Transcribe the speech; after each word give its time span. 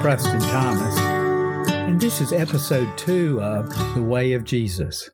Preston 0.00 0.40
Thomas, 0.40 0.96
and 1.70 2.00
this 2.00 2.20
is 2.20 2.32
episode 2.32 2.96
two 2.96 3.42
of 3.42 3.68
The 3.96 4.02
Way 4.02 4.32
of 4.32 4.44
Jesus. 4.44 5.10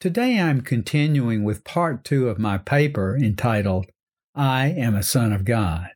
Today 0.00 0.40
I'm 0.40 0.62
continuing 0.62 1.44
with 1.44 1.62
part 1.62 2.04
two 2.04 2.28
of 2.28 2.40
my 2.40 2.58
paper 2.58 3.16
entitled, 3.16 3.86
I 4.34 4.66
Am 4.66 4.96
a 4.96 5.04
Son 5.04 5.32
of 5.32 5.44
God. 5.44 5.90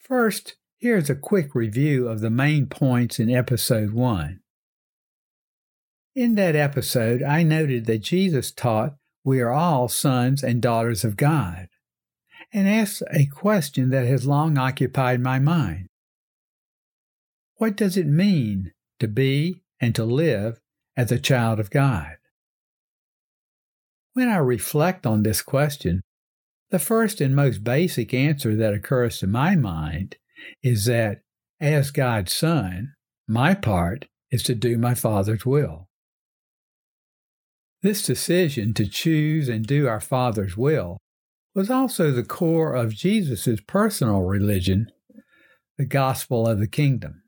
First, 0.00 0.56
here's 0.76 1.08
a 1.08 1.14
quick 1.14 1.54
review 1.54 2.08
of 2.08 2.20
the 2.20 2.30
main 2.30 2.66
points 2.66 3.20
in 3.20 3.30
episode 3.30 3.92
one. 3.92 4.40
In 6.16 6.34
that 6.34 6.56
episode, 6.56 7.22
I 7.22 7.44
noted 7.44 7.86
that 7.86 8.02
Jesus 8.02 8.50
taught 8.50 8.96
we 9.24 9.40
are 9.40 9.52
all 9.52 9.86
sons 9.86 10.42
and 10.42 10.60
daughters 10.60 11.04
of 11.04 11.16
God, 11.16 11.68
and 12.52 12.68
asked 12.68 13.04
a 13.12 13.26
question 13.26 13.90
that 13.90 14.06
has 14.06 14.26
long 14.26 14.58
occupied 14.58 15.20
my 15.20 15.38
mind. 15.38 15.86
What 17.62 17.76
does 17.76 17.96
it 17.96 18.08
mean 18.08 18.72
to 18.98 19.06
be 19.06 19.62
and 19.80 19.94
to 19.94 20.04
live 20.04 20.58
as 20.96 21.12
a 21.12 21.20
child 21.20 21.60
of 21.60 21.70
God? 21.70 22.16
When 24.14 24.28
I 24.28 24.38
reflect 24.38 25.06
on 25.06 25.22
this 25.22 25.42
question, 25.42 26.02
the 26.72 26.80
first 26.80 27.20
and 27.20 27.36
most 27.36 27.62
basic 27.62 28.12
answer 28.12 28.56
that 28.56 28.74
occurs 28.74 29.20
to 29.20 29.28
my 29.28 29.54
mind 29.54 30.16
is 30.64 30.86
that, 30.86 31.20
as 31.60 31.92
God's 31.92 32.34
Son, 32.34 32.94
my 33.28 33.54
part 33.54 34.06
is 34.32 34.42
to 34.42 34.56
do 34.56 34.76
my 34.76 34.94
Father's 34.94 35.46
will. 35.46 35.88
This 37.80 38.04
decision 38.04 38.74
to 38.74 38.88
choose 38.88 39.48
and 39.48 39.64
do 39.64 39.86
our 39.86 40.00
Father's 40.00 40.56
will 40.56 40.98
was 41.54 41.70
also 41.70 42.10
the 42.10 42.24
core 42.24 42.74
of 42.74 42.92
Jesus' 42.92 43.60
personal 43.68 44.22
religion, 44.22 44.90
the 45.78 45.86
gospel 45.86 46.48
of 46.48 46.58
the 46.58 46.66
kingdom. 46.66 47.22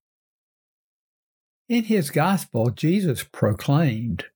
In 1.74 1.82
his 1.82 2.12
gospel, 2.12 2.70
Jesus 2.70 3.24
proclaimed 3.24 4.26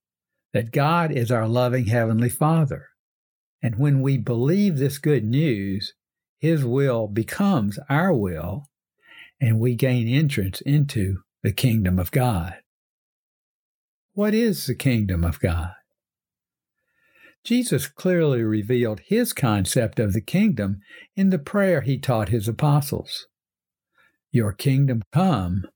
that 0.53 0.73
God 0.73 1.13
is 1.13 1.31
our 1.31 1.47
loving 1.47 1.87
Heavenly 1.87 2.31
Father. 2.31 2.89
And 3.63 3.79
when 3.79 4.03
we 4.03 4.17
believe 4.19 4.77
this 4.77 4.99
good 4.99 5.23
news, 5.23 5.95
His 6.41 6.65
will 6.65 7.07
becomes 7.07 7.79
our 7.89 8.13
will, 8.13 8.65
and 9.41 9.61
we 9.61 9.77
gain 9.77 10.09
entrance 10.09 10.61
into 10.63 11.19
the 11.45 11.53
kingdom 11.53 12.01
of 12.01 12.11
God. 12.11 12.55
What 14.15 14.35
is 14.35 14.67
the 14.67 14.75
kingdom 14.75 15.23
of 15.23 15.39
God? 15.39 15.75
Jesus 17.45 17.87
clearly 17.87 18.43
revealed 18.43 18.99
his 19.07 19.33
concept 19.33 20.01
of 20.01 20.13
the 20.13 20.21
kingdom 20.21 20.81
in 21.15 21.31
the 21.31 21.39
prayer 21.39 21.83
he 21.83 22.01
taught 22.01 22.31
his 22.31 22.49
apostles 22.49 23.29
Your 24.33 24.53
kingdom 24.53 25.05
come, 25.13 25.69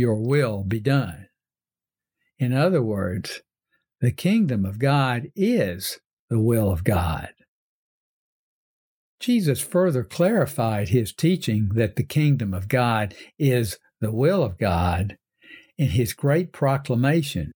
your 0.00 0.16
will 0.16 0.64
be 0.64 0.80
done. 0.80 1.28
In 2.38 2.52
other 2.54 2.82
words, 2.82 3.42
the 4.00 4.12
kingdom 4.12 4.64
of 4.64 4.78
God 4.78 5.28
is 5.36 6.00
the 6.30 6.40
will 6.40 6.70
of 6.72 6.84
God. 6.84 7.28
Jesus 9.20 9.60
further 9.60 10.02
clarified 10.02 10.88
his 10.88 11.12
teaching 11.12 11.70
that 11.74 11.96
the 11.96 12.02
kingdom 12.02 12.54
of 12.54 12.68
God 12.68 13.14
is 13.38 13.78
the 14.00 14.10
will 14.10 14.42
of 14.42 14.58
God 14.58 15.18
in 15.76 15.90
his 15.90 16.14
great 16.14 16.52
proclamation 16.52 17.52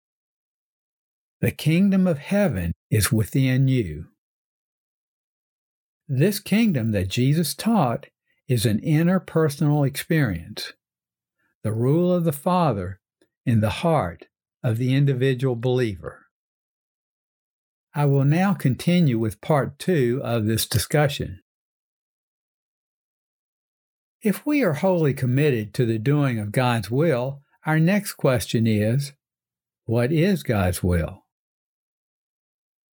The 1.42 1.52
kingdom 1.52 2.08
of 2.08 2.20
heaven 2.20 2.74
is 2.90 3.12
within 3.12 3.68
you. 3.68 4.08
This 6.08 6.40
kingdom 6.40 6.92
that 6.92 7.10
Jesus 7.10 7.54
taught 7.54 8.08
is 8.48 8.66
an 8.66 8.80
interpersonal 8.80 9.86
experience, 9.88 10.74
the 11.64 11.72
rule 11.74 12.14
of 12.14 12.26
the 12.26 12.34
Father 12.34 13.00
in 13.46 13.62
the 13.62 13.70
heart 13.70 14.28
of 14.64 14.78
the 14.78 14.94
individual 14.94 15.56
believer. 15.56 16.28
I 17.96 18.06
will 18.06 18.26
now 18.26 18.54
continue 18.54 19.20
with 19.20 19.42
part 19.42 19.78
two 19.80 20.20
of 20.24 20.46
this 20.46 20.66
discussion. 20.66 21.40
If 24.22 24.46
we 24.46 24.64
are 24.64 24.74
wholly 24.74 25.14
committed 25.14 25.74
to 25.76 25.86
the 25.86 26.00
doing 26.00 26.40
of 26.40 26.52
God's 26.52 26.90
will, 26.90 27.42
our 27.66 27.80
next 27.80 28.14
question 28.14 28.66
is 28.68 29.14
what 29.86 30.12
is 30.12 30.44
God's 30.44 30.82
will? 30.82 31.24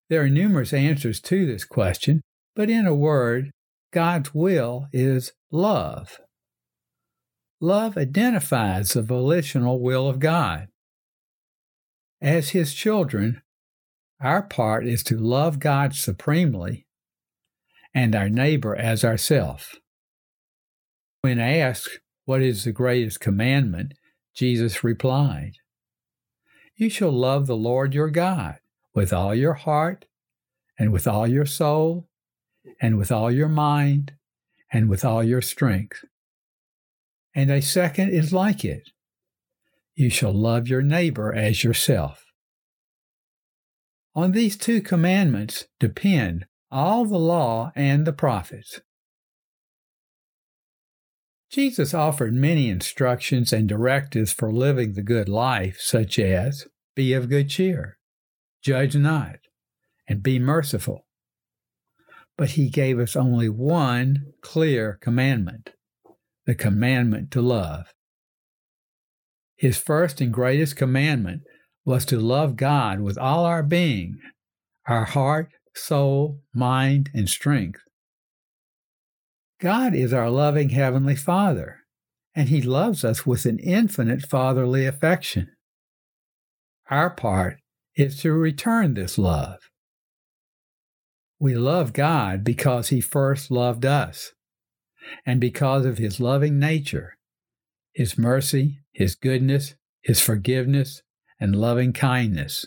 There 0.10 0.22
are 0.22 0.30
numerous 0.30 0.74
answers 0.74 1.20
to 1.22 1.46
this 1.46 1.66
question, 1.66 2.22
but 2.56 2.70
in 2.70 2.88
a 2.88 2.96
word, 2.96 3.52
God's 3.94 4.34
will 4.34 4.88
is 4.92 5.34
love. 5.52 6.20
Love 7.62 7.98
identifies 7.98 8.94
the 8.94 9.02
volitional 9.02 9.82
will 9.82 10.08
of 10.08 10.20
God. 10.20 10.68
As 12.22 12.50
His 12.50 12.74
children, 12.74 13.42
our 14.22 14.42
part 14.42 14.88
is 14.88 15.04
to 15.04 15.18
love 15.18 15.60
God 15.60 15.94
supremely 15.94 16.86
and 17.94 18.16
our 18.16 18.30
neighbor 18.30 18.76
as 18.76 19.04
ourself. 19.04 19.76
When 21.22 21.40
asked 21.40 22.00
what 22.26 22.42
is 22.42 22.64
the 22.64 22.72
greatest 22.72 23.20
commandment, 23.20 23.94
Jesus 24.34 24.84
replied, 24.84 25.54
You 26.78 26.90
shall 26.90 27.12
love 27.12 27.48
the 27.48 27.58
Lord 27.58 27.94
your 27.94 28.10
God 28.10 28.60
with 28.94 29.12
all 29.12 29.36
your 29.36 29.54
heart, 29.54 30.06
and 30.78 30.94
with 30.94 31.08
all 31.08 31.28
your 31.28 31.46
soul, 31.46 32.08
and 32.82 32.98
with 32.98 33.12
all 33.12 33.30
your 33.32 33.50
mind, 33.50 34.14
and 34.72 34.90
with 34.90 35.04
all 35.04 35.24
your 35.24 35.42
strength. 35.42 36.06
And 37.36 37.52
a 37.52 37.62
second 37.62 38.10
is 38.10 38.34
like 38.34 38.66
it 38.66 38.90
you 40.00 40.10
shall 40.10 40.32
love 40.32 40.70
your 40.70 40.82
neighbor 40.82 41.36
as 41.36 41.62
yourself. 41.62 42.24
On 44.16 44.32
these 44.32 44.56
two 44.56 44.82
commandments 44.82 45.66
depend 45.78 46.46
all 46.72 47.04
the 47.04 47.20
law 47.20 47.74
and 47.76 48.08
the 48.08 48.14
prophets. 48.14 48.80
Jesus 51.52 51.94
offered 51.94 52.34
many 52.34 52.70
instructions 52.70 53.52
and 53.52 53.68
directives 53.68 54.32
for 54.32 54.54
living 54.54 54.94
the 54.94 55.04
good 55.04 55.28
life, 55.28 55.78
such 55.82 56.18
as 56.18 56.66
be 56.96 57.12
of 57.12 57.28
good 57.28 57.50
cheer, 57.50 57.98
judge 58.64 58.96
not, 58.96 59.40
and 60.08 60.24
be 60.24 60.40
merciful. 60.40 61.06
But 62.38 62.52
he 62.52 62.70
gave 62.70 63.00
us 63.00 63.18
only 63.18 63.50
one 63.50 64.28
clear 64.42 64.98
commandment 65.02 65.72
the 66.50 66.56
commandment 66.56 67.30
to 67.30 67.44
love. 67.44 67.94
His 69.56 69.78
first 69.78 70.20
and 70.20 70.34
greatest 70.34 70.76
commandment 70.76 71.44
was 71.86 72.06
to 72.06 72.20
love 72.20 72.56
God 72.56 73.02
with 73.02 73.20
all 73.20 73.46
our 73.46 73.62
being, 73.62 74.18
our 74.88 75.06
heart, 75.06 75.50
soul, 75.76 76.40
mind, 76.52 77.12
and 77.14 77.30
strength. 77.30 77.82
God 79.62 79.94
is 79.94 80.12
our 80.12 80.32
loving 80.32 80.70
Heavenly 80.70 81.16
Father, 81.16 81.82
and 82.34 82.50
He 82.50 82.64
loves 82.64 83.06
us 83.06 83.28
with 83.28 83.46
an 83.46 83.60
infinite 83.60 84.24
fatherly 84.28 84.88
affection. 84.88 85.50
Our 86.90 87.12
part 87.12 87.58
is 87.96 88.20
to 88.22 88.34
return 88.34 88.96
this 88.96 89.20
love. 89.20 89.60
We 91.40 91.54
love 91.54 91.94
God 91.94 92.44
because 92.44 92.90
He 92.90 93.02
first 93.02 93.52
loved 93.52 93.86
us, 93.86 94.34
and 95.26 95.40
because 95.40 95.86
of 95.86 95.98
His 95.98 96.20
loving 96.20 96.60
nature, 96.60 97.18
His 97.94 98.18
mercy, 98.18 98.80
His 98.92 99.16
goodness, 99.16 99.76
His 100.02 100.20
forgiveness, 100.20 101.02
and 101.40 101.56
loving 101.56 101.94
kindness. 101.94 102.66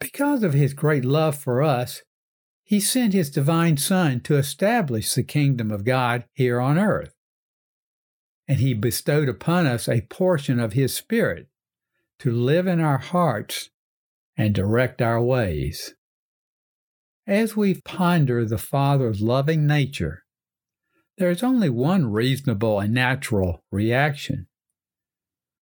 Because 0.00 0.42
of 0.42 0.52
his 0.52 0.74
great 0.74 1.04
love 1.04 1.38
for 1.38 1.62
us, 1.62 2.02
he 2.64 2.80
sent 2.80 3.12
his 3.12 3.30
divine 3.30 3.76
Son 3.76 4.20
to 4.22 4.36
establish 4.36 5.12
the 5.12 5.22
kingdom 5.22 5.70
of 5.70 5.84
God 5.84 6.24
here 6.32 6.60
on 6.60 6.78
earth. 6.78 7.14
And 8.48 8.58
he 8.58 8.74
bestowed 8.74 9.28
upon 9.28 9.66
us 9.66 9.88
a 9.88 10.00
portion 10.02 10.58
of 10.58 10.72
his 10.72 10.94
Spirit 10.94 11.48
to 12.18 12.32
live 12.32 12.66
in 12.66 12.80
our 12.80 12.98
hearts 12.98 13.70
and 14.36 14.54
direct 14.54 15.02
our 15.02 15.22
ways. 15.22 15.94
As 17.26 17.56
we 17.56 17.80
ponder 17.84 18.44
the 18.44 18.58
Father's 18.58 19.20
loving 19.20 19.66
nature, 19.66 20.21
there 21.22 21.30
is 21.30 21.44
only 21.44 21.68
one 21.68 22.10
reasonable 22.10 22.80
and 22.80 22.92
natural 22.92 23.62
reaction 23.70 24.48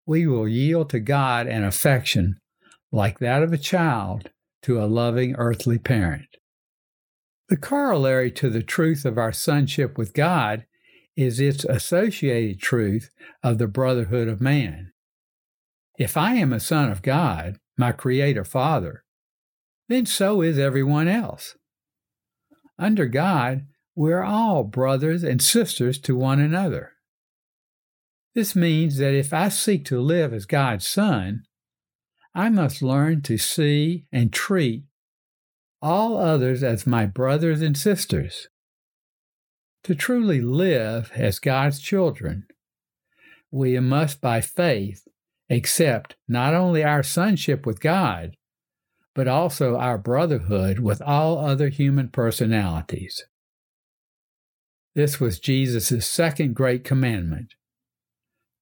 we 0.06 0.26
will 0.26 0.48
yield 0.48 0.88
to 0.88 0.98
God 0.98 1.46
an 1.46 1.62
affection 1.62 2.38
like 2.90 3.18
that 3.18 3.42
of 3.42 3.52
a 3.52 3.58
child 3.58 4.30
to 4.62 4.82
a 4.82 4.86
loving 4.86 5.34
earthly 5.36 5.78
parent. 5.78 6.38
The 7.50 7.58
corollary 7.58 8.30
to 8.30 8.48
the 8.48 8.62
truth 8.62 9.04
of 9.04 9.18
our 9.18 9.34
sonship 9.34 9.98
with 9.98 10.14
God 10.14 10.64
is 11.14 11.38
its 11.38 11.66
associated 11.66 12.58
truth 12.58 13.10
of 13.42 13.58
the 13.58 13.68
brotherhood 13.68 14.28
of 14.28 14.40
man. 14.40 14.92
If 15.98 16.16
I 16.16 16.36
am 16.36 16.54
a 16.54 16.58
son 16.58 16.90
of 16.90 17.02
God, 17.02 17.58
my 17.76 17.92
Creator 17.92 18.46
Father, 18.46 19.04
then 19.90 20.06
so 20.06 20.40
is 20.40 20.58
everyone 20.58 21.06
else. 21.06 21.54
Under 22.78 23.04
God, 23.04 23.66
we're 23.94 24.22
all 24.22 24.64
brothers 24.64 25.22
and 25.22 25.42
sisters 25.42 25.98
to 26.00 26.16
one 26.16 26.40
another. 26.40 26.92
This 28.34 28.54
means 28.54 28.98
that 28.98 29.14
if 29.14 29.32
I 29.32 29.48
seek 29.48 29.84
to 29.86 30.00
live 30.00 30.32
as 30.32 30.46
God's 30.46 30.86
Son, 30.86 31.42
I 32.34 32.48
must 32.48 32.80
learn 32.80 33.22
to 33.22 33.36
see 33.36 34.06
and 34.12 34.32
treat 34.32 34.84
all 35.82 36.16
others 36.16 36.62
as 36.62 36.86
my 36.86 37.06
brothers 37.06 37.60
and 37.60 37.76
sisters. 37.76 38.48
To 39.84 39.94
truly 39.94 40.40
live 40.40 41.10
as 41.14 41.38
God's 41.38 41.80
children, 41.80 42.44
we 43.50 43.78
must 43.80 44.20
by 44.20 44.40
faith 44.40 45.08
accept 45.48 46.14
not 46.28 46.54
only 46.54 46.84
our 46.84 47.02
sonship 47.02 47.66
with 47.66 47.80
God, 47.80 48.36
but 49.14 49.26
also 49.26 49.76
our 49.76 49.98
brotherhood 49.98 50.78
with 50.78 51.02
all 51.02 51.38
other 51.38 51.68
human 51.68 52.08
personalities. 52.08 53.24
This 54.94 55.20
was 55.20 55.38
Jesus' 55.38 56.06
second 56.06 56.54
great 56.54 56.84
commandment 56.84 57.54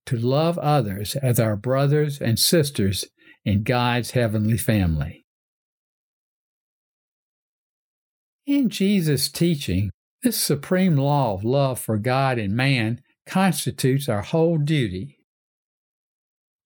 to 0.06 0.16
love 0.16 0.58
others 0.58 1.16
as 1.16 1.38
our 1.38 1.56
brothers 1.56 2.20
and 2.20 2.38
sisters 2.38 3.04
in 3.44 3.62
God's 3.62 4.12
heavenly 4.12 4.56
family. 4.56 5.26
In 8.46 8.70
Jesus' 8.70 9.28
teaching, 9.28 9.90
this 10.22 10.38
supreme 10.38 10.96
law 10.96 11.34
of 11.34 11.44
love 11.44 11.78
for 11.78 11.98
God 11.98 12.38
and 12.38 12.56
man 12.56 13.02
constitutes 13.26 14.08
our 14.08 14.22
whole 14.22 14.56
duty. 14.56 15.19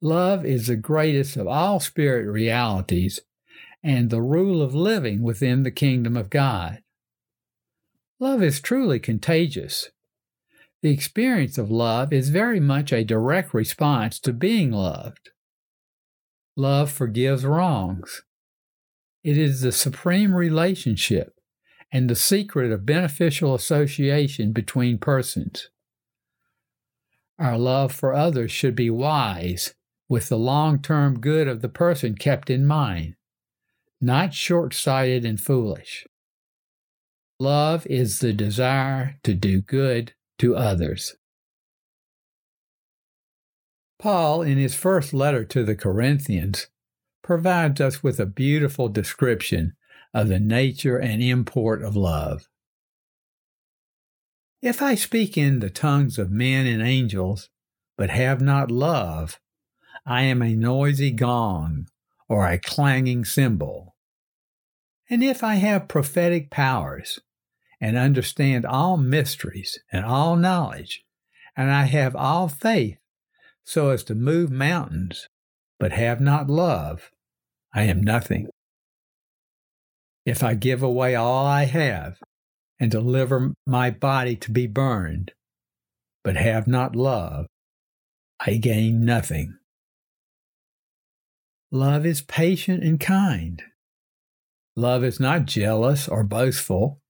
Love 0.01 0.45
is 0.45 0.69
the 0.69 0.77
greatest 0.77 1.37
of 1.37 1.47
all 1.47 1.81
spirit 1.81 2.31
realities 2.31 3.21
and 3.83 4.11
the 4.11 4.23
rule 4.23 4.63
of 4.63 4.75
living 4.75 5.23
within 5.23 5.65
the 5.65 5.71
kingdom 5.71 6.17
of 6.17 6.31
God. 6.31 6.82
Love 8.23 8.41
is 8.41 8.61
truly 8.61 9.01
contagious. 9.01 9.91
The 10.81 10.93
experience 10.93 11.59
of 11.59 11.73
love 11.73 12.13
is 12.13 12.29
very 12.29 12.61
much 12.61 12.93
a 12.93 13.03
direct 13.03 13.53
response 13.53 14.21
to 14.21 14.33
being 14.33 14.71
loved. 14.71 15.31
Love 16.55 16.89
forgives 16.89 17.45
wrongs. 17.45 18.23
It 19.25 19.37
is 19.37 19.63
the 19.63 19.73
supreme 19.73 20.37
relationship 20.37 21.35
and 21.91 22.09
the 22.09 22.15
secret 22.15 22.71
of 22.71 22.87
beneficial 22.87 23.57
association 23.57 24.53
between 24.53 24.99
persons. 24.99 25.71
Our 27.41 27.59
love 27.59 27.91
for 27.91 28.15
others 28.15 28.53
should 28.53 28.77
be 28.77 28.89
wise, 28.89 29.75
with 30.09 30.29
the 30.29 30.39
long 30.39 30.81
term 30.81 31.19
good 31.19 31.49
of 31.49 31.61
the 31.61 31.69
person 31.69 32.15
kept 32.15 32.51
in 32.51 32.67
mind, 32.67 33.17
not 34.01 34.33
short 34.33 34.75
sighted 34.75 35.25
and 35.25 35.41
foolish. 35.41 36.07
Love 37.43 37.85
is 37.89 38.21
the 38.21 38.33
desire 38.33 39.19
to 39.25 39.35
do 39.35 39.61
good 39.61 40.13
to 40.39 40.55
others. 40.55 41.17
Paul, 43.99 44.43
in 44.43 44.59
his 44.59 44.77
first 44.77 45.13
letter 45.13 45.45
to 45.47 45.65
the 45.65 45.75
Corinthians, 45.75 46.69
provides 47.21 47.81
us 47.81 48.01
with 48.01 48.21
a 48.21 48.27
beautiful 48.27 48.89
description 48.89 49.73
of 50.15 50.29
the 50.29 50.39
nature 50.39 50.97
and 50.97 51.21
import 51.21 51.83
of 51.83 51.97
love. 51.97 52.47
If 54.61 54.81
I 54.81 54.95
speak 54.95 55.37
in 55.37 55.59
the 55.59 55.69
tongues 55.69 56.21
of 56.21 56.31
men 56.31 56.69
and 56.69 56.81
angels, 56.81 57.49
but 57.99 58.11
have 58.11 58.41
not 58.41 58.71
love, 58.71 59.41
I 60.07 60.23
am 60.23 60.43
a 60.43 60.55
noisy 60.55 61.11
gong 61.11 61.89
or 62.29 62.47
a 62.47 62.57
clanging 62.57 63.25
cymbal. 63.25 63.97
And 65.11 65.25
if 65.25 65.43
I 65.43 65.57
have 65.57 65.89
prophetic 65.89 66.49
powers 66.49 67.19
and 67.83 67.99
understand 67.99 68.65
all 68.65 68.97
mysteries 68.97 69.81
and 69.91 70.05
all 70.05 70.37
knowledge, 70.37 71.03
and 71.57 71.69
I 71.69 71.83
have 71.85 72.15
all 72.15 72.47
faith 72.47 72.97
so 73.65 73.91
as 73.91 74.05
to 74.05 74.15
move 74.15 74.53
mountains, 74.53 75.29
but 75.81 75.91
have 75.91 76.21
not 76.21 76.49
love, 76.49 77.11
I 77.75 77.83
am 77.83 78.01
nothing. 78.01 78.49
If 80.25 80.45
I 80.45 80.55
give 80.55 80.83
away 80.83 81.17
all 81.17 81.45
I 81.45 81.65
have 81.65 82.19
and 82.79 82.89
deliver 82.89 83.53
my 83.67 83.91
body 83.91 84.37
to 84.37 84.53
be 84.53 84.69
burned, 84.69 85.33
but 86.23 86.37
have 86.37 86.69
not 86.69 86.95
love, 86.95 87.47
I 88.39 88.59
gain 88.59 89.05
nothing. 89.05 89.59
Love 91.73 92.07
is 92.07 92.23
patient 92.23 92.85
and 92.85 93.01
kind. 93.01 93.63
Love 94.77 95.03
is 95.03 95.19
not 95.19 95.47
jealous 95.47 96.07
or 96.07 96.23
boastful. 96.23 97.02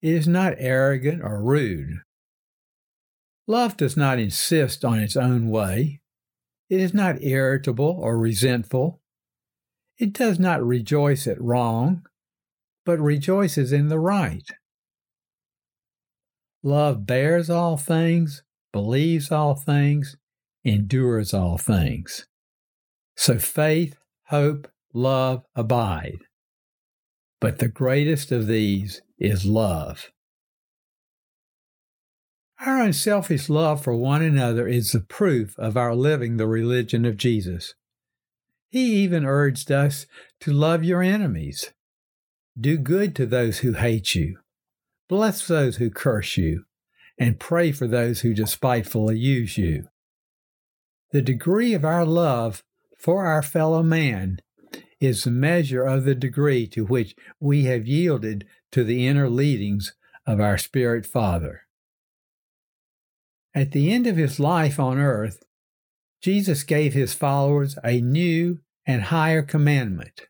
It 0.00 0.14
is 0.14 0.28
not 0.28 0.54
arrogant 0.58 1.22
or 1.22 1.42
rude. 1.42 2.00
Love 3.46 3.76
does 3.76 3.96
not 3.96 4.18
insist 4.18 4.84
on 4.84 4.98
its 4.98 5.16
own 5.16 5.48
way. 5.48 6.00
It 6.68 6.80
is 6.80 6.92
not 6.92 7.22
irritable 7.22 7.98
or 8.00 8.18
resentful. 8.18 9.00
It 9.98 10.12
does 10.12 10.38
not 10.38 10.62
rejoice 10.62 11.26
at 11.26 11.40
wrong, 11.40 12.02
but 12.84 13.00
rejoices 13.00 13.72
in 13.72 13.88
the 13.88 13.98
right. 13.98 14.46
Love 16.62 17.06
bears 17.06 17.48
all 17.48 17.76
things, 17.76 18.42
believes 18.72 19.32
all 19.32 19.54
things, 19.54 20.16
endures 20.64 21.32
all 21.32 21.56
things. 21.56 22.26
So 23.16 23.38
faith, 23.38 23.96
hope, 24.26 24.68
love 24.92 25.44
abide. 25.54 26.18
But 27.40 27.58
the 27.58 27.68
greatest 27.68 28.30
of 28.30 28.46
these 28.46 29.00
is 29.18 29.44
love. 29.44 30.10
Our 32.64 32.82
unselfish 32.82 33.48
love 33.48 33.82
for 33.82 33.94
one 33.94 34.22
another 34.22 34.66
is 34.66 34.90
the 34.90 35.00
proof 35.00 35.56
of 35.58 35.76
our 35.76 35.94
living 35.94 36.36
the 36.36 36.46
religion 36.48 37.04
of 37.04 37.16
Jesus. 37.16 37.74
He 38.68 38.96
even 38.96 39.24
urged 39.24 39.70
us 39.70 40.06
to 40.40 40.52
love 40.52 40.84
your 40.84 41.02
enemies. 41.02 41.72
Do 42.58 42.76
good 42.76 43.14
to 43.16 43.26
those 43.26 43.58
who 43.58 43.74
hate 43.74 44.14
you. 44.14 44.38
Bless 45.08 45.46
those 45.46 45.76
who 45.76 45.90
curse 45.90 46.36
you, 46.36 46.64
and 47.18 47.40
pray 47.40 47.72
for 47.72 47.86
those 47.86 48.20
who 48.20 48.34
despitefully 48.34 49.18
use 49.18 49.56
you. 49.56 49.88
The 51.12 51.22
degree 51.22 51.72
of 51.72 51.84
our 51.84 52.04
love 52.04 52.62
for 52.98 53.24
our 53.24 53.42
fellow 53.42 53.82
man 53.82 54.38
is 55.00 55.24
the 55.24 55.30
measure 55.30 55.84
of 55.84 56.04
the 56.04 56.14
degree 56.14 56.66
to 56.66 56.84
which 56.84 57.14
we 57.40 57.64
have 57.64 57.86
yielded 57.86 58.44
to 58.72 58.84
the 58.84 59.06
inner 59.06 59.28
leadings 59.28 59.94
of 60.26 60.40
our 60.40 60.58
Spirit 60.58 61.06
Father. 61.06 61.62
At 63.54 63.72
the 63.72 63.92
end 63.92 64.06
of 64.06 64.16
his 64.16 64.38
life 64.38 64.78
on 64.78 64.98
earth, 64.98 65.42
Jesus 66.22 66.64
gave 66.64 66.92
his 66.92 67.14
followers 67.14 67.78
a 67.82 68.00
new 68.00 68.58
and 68.86 69.02
higher 69.02 69.42
commandment 69.42 70.22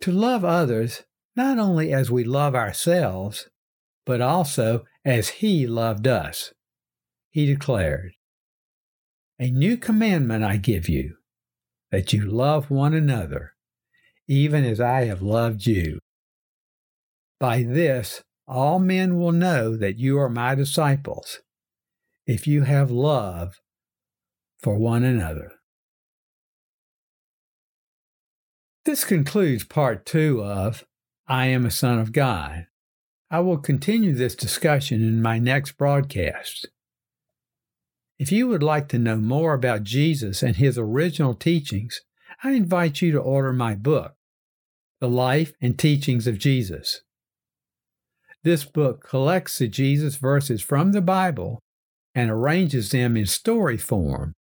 to 0.00 0.12
love 0.12 0.44
others 0.44 1.04
not 1.34 1.58
only 1.58 1.92
as 1.92 2.10
we 2.10 2.22
love 2.24 2.54
ourselves, 2.54 3.48
but 4.04 4.20
also 4.20 4.84
as 5.04 5.28
he 5.40 5.66
loved 5.66 6.06
us. 6.06 6.52
He 7.30 7.46
declared, 7.46 8.12
A 9.38 9.50
new 9.50 9.76
commandment 9.76 10.44
I 10.44 10.58
give 10.58 10.88
you, 10.88 11.16
that 11.90 12.12
you 12.12 12.24
love 12.24 12.70
one 12.70 12.94
another, 12.94 13.54
even 14.28 14.64
as 14.64 14.80
I 14.80 15.06
have 15.06 15.22
loved 15.22 15.66
you. 15.66 15.98
By 17.44 17.62
this, 17.62 18.22
all 18.48 18.78
men 18.78 19.18
will 19.18 19.30
know 19.30 19.76
that 19.76 19.98
you 19.98 20.18
are 20.18 20.30
my 20.30 20.54
disciples, 20.54 21.40
if 22.26 22.46
you 22.46 22.62
have 22.62 22.90
love 22.90 23.60
for 24.62 24.78
one 24.78 25.04
another. 25.04 25.52
This 28.86 29.04
concludes 29.04 29.62
part 29.62 30.06
two 30.06 30.42
of 30.42 30.84
I 31.28 31.48
am 31.48 31.66
a 31.66 31.70
Son 31.70 31.98
of 31.98 32.12
God. 32.12 32.66
I 33.30 33.40
will 33.40 33.58
continue 33.58 34.14
this 34.14 34.34
discussion 34.34 35.02
in 35.02 35.20
my 35.20 35.38
next 35.38 35.72
broadcast. 35.72 36.70
If 38.18 38.32
you 38.32 38.48
would 38.48 38.62
like 38.62 38.88
to 38.88 38.98
know 38.98 39.16
more 39.16 39.52
about 39.52 39.82
Jesus 39.82 40.42
and 40.42 40.56
his 40.56 40.78
original 40.78 41.34
teachings, 41.34 42.00
I 42.42 42.52
invite 42.52 43.02
you 43.02 43.12
to 43.12 43.20
order 43.20 43.52
my 43.52 43.74
book, 43.74 44.14
The 45.00 45.10
Life 45.10 45.52
and 45.60 45.78
Teachings 45.78 46.26
of 46.26 46.38
Jesus. 46.38 47.02
This 48.44 48.64
book 48.64 49.06
collects 49.08 49.58
the 49.58 49.68
Jesus 49.68 50.16
verses 50.16 50.60
from 50.62 50.92
the 50.92 51.00
Bible 51.00 51.62
and 52.14 52.30
arranges 52.30 52.90
them 52.90 53.16
in 53.16 53.24
story 53.24 53.78
form 53.78 54.34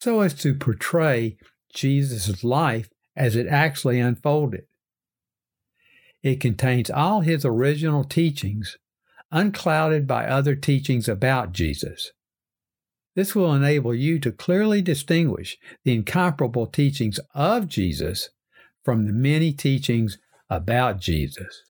so 0.00 0.20
as 0.20 0.34
to 0.34 0.54
portray 0.54 1.36
Jesus' 1.72 2.42
life 2.42 2.88
as 3.14 3.36
it 3.36 3.46
actually 3.46 4.00
unfolded. 4.00 4.64
It 6.22 6.40
contains 6.40 6.90
all 6.90 7.20
his 7.20 7.44
original 7.44 8.02
teachings, 8.02 8.76
unclouded 9.30 10.06
by 10.06 10.26
other 10.26 10.56
teachings 10.56 11.08
about 11.08 11.52
Jesus. 11.52 12.10
This 13.14 13.34
will 13.34 13.54
enable 13.54 13.94
you 13.94 14.18
to 14.20 14.32
clearly 14.32 14.82
distinguish 14.82 15.56
the 15.84 15.94
incomparable 15.94 16.66
teachings 16.66 17.20
of 17.34 17.68
Jesus 17.68 18.30
from 18.84 19.06
the 19.06 19.12
many 19.12 19.52
teachings 19.52 20.18
about 20.48 21.00
Jesus. 21.00 21.62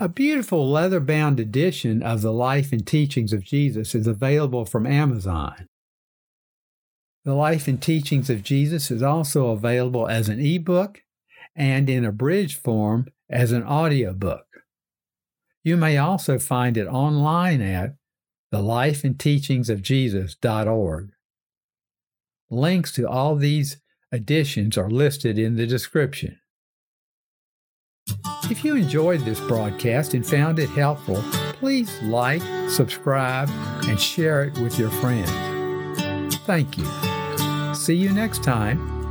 A 0.00 0.08
beautiful 0.08 0.70
leather 0.70 1.00
bound 1.00 1.38
edition 1.38 2.02
of 2.02 2.22
the 2.22 2.32
life 2.32 2.72
and 2.72 2.86
teachings 2.86 3.32
of 3.32 3.44
Jesus 3.44 3.94
is 3.94 4.06
available 4.06 4.64
from 4.64 4.86
Amazon. 4.86 5.68
The 7.24 7.34
Life 7.34 7.68
and 7.68 7.80
Teachings 7.80 8.28
of 8.30 8.42
Jesus 8.42 8.90
is 8.90 9.00
also 9.00 9.50
available 9.50 10.08
as 10.08 10.28
an 10.28 10.40
ebook 10.40 11.02
and 11.54 11.88
in 11.88 12.04
abridged 12.04 12.58
form 12.58 13.06
as 13.30 13.52
an 13.52 13.62
audiobook. 13.62 14.44
You 15.62 15.76
may 15.76 15.98
also 15.98 16.40
find 16.40 16.76
it 16.76 16.88
online 16.88 17.60
at 17.60 17.94
thelifeandteachingsofjesus.org. 18.52 21.10
Links 22.50 22.92
to 22.92 23.08
all 23.08 23.36
these 23.36 23.76
editions 24.12 24.76
are 24.76 24.90
listed 24.90 25.38
in 25.38 25.54
the 25.54 25.66
description. 25.66 26.40
If 28.52 28.66
you 28.66 28.76
enjoyed 28.76 29.20
this 29.20 29.40
broadcast 29.40 30.12
and 30.12 30.26
found 30.26 30.58
it 30.58 30.68
helpful, 30.68 31.16
please 31.54 32.02
like, 32.02 32.42
subscribe, 32.68 33.48
and 33.88 33.98
share 33.98 34.44
it 34.44 34.58
with 34.58 34.78
your 34.78 34.90
friends. 34.90 35.30
Thank 36.44 36.76
you. 36.76 36.84
See 37.74 37.94
you 37.94 38.12
next 38.12 38.44
time 38.44 39.01